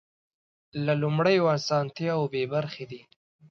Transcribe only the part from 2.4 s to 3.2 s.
برخې دي.